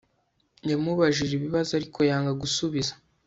[0.69, 2.93] yamubajije ibibazo, ariko yanga gusubiza